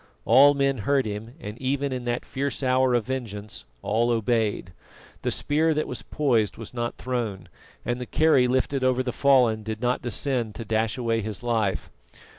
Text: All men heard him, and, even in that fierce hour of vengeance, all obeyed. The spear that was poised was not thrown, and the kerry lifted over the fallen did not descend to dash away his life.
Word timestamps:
All 0.25 0.55
men 0.55 0.79
heard 0.79 1.05
him, 1.05 1.35
and, 1.39 1.59
even 1.61 1.91
in 1.93 2.05
that 2.05 2.25
fierce 2.25 2.63
hour 2.63 2.95
of 2.95 3.05
vengeance, 3.05 3.65
all 3.83 4.09
obeyed. 4.09 4.73
The 5.21 5.29
spear 5.29 5.75
that 5.75 5.85
was 5.87 6.01
poised 6.01 6.57
was 6.57 6.73
not 6.73 6.97
thrown, 6.97 7.49
and 7.85 8.01
the 8.01 8.07
kerry 8.07 8.47
lifted 8.47 8.83
over 8.83 9.03
the 9.03 9.11
fallen 9.11 9.61
did 9.61 9.79
not 9.79 10.01
descend 10.01 10.55
to 10.55 10.65
dash 10.65 10.97
away 10.97 11.21
his 11.21 11.43
life. 11.43 11.91